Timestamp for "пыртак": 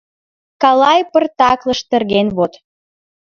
1.11-1.59